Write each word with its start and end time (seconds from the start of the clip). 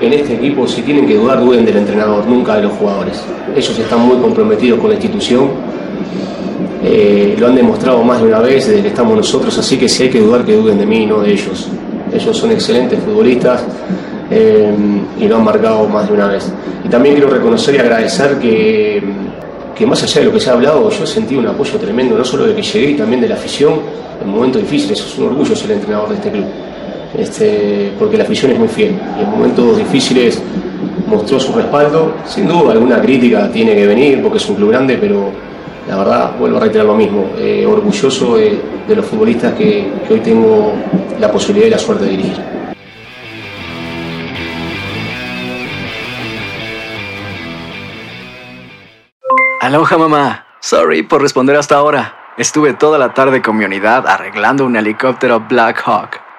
en 0.00 0.12
este 0.12 0.34
equipo, 0.34 0.66
si 0.66 0.82
tienen 0.82 1.06
que 1.06 1.14
dudar, 1.14 1.40
duden 1.40 1.64
del 1.64 1.78
entrenador, 1.78 2.26
nunca 2.26 2.56
de 2.56 2.62
los 2.62 2.72
jugadores. 2.72 3.22
Ellos 3.54 3.78
están 3.78 4.00
muy 4.00 4.18
comprometidos 4.18 4.78
con 4.78 4.90
la 4.90 4.96
institución, 4.96 5.50
eh, 6.84 7.34
lo 7.38 7.46
han 7.46 7.56
demostrado 7.56 8.02
más 8.02 8.20
de 8.20 8.28
una 8.28 8.40
vez 8.40 8.66
desde 8.66 8.82
que 8.82 8.88
estamos 8.88 9.16
nosotros, 9.16 9.56
así 9.58 9.78
que 9.78 9.88
si 9.88 10.04
hay 10.04 10.10
que 10.10 10.20
dudar, 10.20 10.44
que 10.44 10.54
duden 10.54 10.78
de 10.78 10.86
mí, 10.86 11.06
no 11.06 11.20
de 11.20 11.32
ellos. 11.32 11.68
Ellos 12.12 12.36
son 12.36 12.52
excelentes 12.52 13.00
futbolistas 13.00 13.64
eh, 14.30 14.72
y 15.18 15.26
lo 15.26 15.36
han 15.36 15.44
marcado 15.44 15.88
más 15.88 16.06
de 16.06 16.14
una 16.14 16.28
vez. 16.28 16.52
Y 16.84 16.88
también 16.88 17.14
quiero 17.14 17.30
reconocer 17.30 17.74
y 17.74 17.78
agradecer 17.78 18.38
que, 18.38 19.02
que 19.74 19.86
más 19.86 20.02
allá 20.02 20.20
de 20.20 20.26
lo 20.26 20.32
que 20.32 20.40
se 20.40 20.50
ha 20.50 20.52
hablado, 20.52 20.88
yo 20.90 21.06
sentí 21.06 21.36
un 21.36 21.46
apoyo 21.46 21.78
tremendo, 21.78 22.16
no 22.16 22.24
solo 22.24 22.46
de 22.46 22.54
que 22.54 22.62
llegué, 22.62 22.94
también 22.94 23.20
de 23.22 23.28
la 23.28 23.34
afición 23.34 23.80
en 24.22 24.30
momentos 24.30 24.60
difíciles. 24.60 25.00
Es 25.00 25.18
un 25.18 25.28
orgullo 25.28 25.56
ser 25.56 25.70
entrenador 25.72 26.10
de 26.10 26.14
este 26.16 26.30
club 26.30 26.44
este, 27.18 27.92
porque 27.98 28.16
la 28.16 28.24
afición 28.24 28.52
es 28.52 28.58
muy 28.58 28.68
fiel 28.68 28.96
y 29.18 29.22
en 29.22 29.30
momentos 29.30 29.76
difíciles 29.76 30.42
mostró 31.06 31.40
su 31.40 31.52
respaldo. 31.52 32.14
Sin 32.26 32.46
duda, 32.46 32.72
alguna 32.72 33.00
crítica 33.00 33.50
tiene 33.50 33.74
que 33.74 33.86
venir 33.86 34.22
porque 34.22 34.38
es 34.38 34.48
un 34.48 34.56
club 34.56 34.70
grande, 34.70 34.98
pero 35.00 35.30
la 35.88 35.96
verdad, 35.96 36.32
vuelvo 36.38 36.56
a 36.56 36.60
reiterar 36.60 36.86
lo 36.86 36.94
mismo, 36.94 37.30
eh, 37.38 37.64
orgulloso 37.66 38.36
de, 38.36 38.60
los 38.94 39.04
futbolistas 39.04 39.54
que, 39.54 39.92
que 40.06 40.14
hoy 40.14 40.20
tengo 40.20 40.72
la 41.20 41.30
posibilidad 41.30 41.66
y 41.66 41.70
la 41.70 41.78
suerte 41.78 42.04
de 42.04 42.10
dirigir. 42.10 42.56
Aloha 49.60 49.98
mamá. 49.98 50.46
Sorry 50.60 51.02
por 51.02 51.22
responder 51.22 51.56
hasta 51.56 51.76
ahora. 51.76 52.14
Estuve 52.36 52.74
toda 52.74 52.98
la 52.98 53.14
tarde 53.14 53.42
con 53.42 53.56
mi 53.56 53.64
unidad 53.64 54.06
arreglando 54.06 54.64
un 54.64 54.76
helicóptero 54.76 55.40
Black 55.40 55.82
Hawk. 55.84 56.25